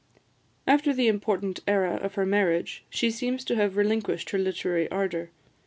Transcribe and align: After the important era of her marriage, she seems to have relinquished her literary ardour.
After 0.65 0.95
the 0.95 1.07
important 1.07 1.59
era 1.67 1.97
of 2.01 2.15
her 2.15 2.25
marriage, 2.25 2.83
she 2.89 3.11
seems 3.11 3.45
to 3.45 3.55
have 3.57 3.77
relinquished 3.77 4.31
her 4.31 4.39
literary 4.39 4.89
ardour. 4.89 5.29